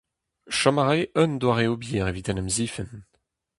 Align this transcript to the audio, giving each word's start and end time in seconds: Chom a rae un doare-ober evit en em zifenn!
Chom 0.57 0.77
a 0.81 0.83
rae 0.83 1.05
un 1.21 1.31
doare-ober 1.41 2.05
evit 2.09 2.29
en 2.31 2.41
em 2.41 2.49
zifenn! 2.55 2.91